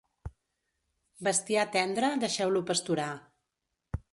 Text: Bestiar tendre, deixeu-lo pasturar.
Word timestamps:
Bestiar 1.27 1.65
tendre, 1.75 2.09
deixeu-lo 2.25 2.65
pasturar. 2.73 3.11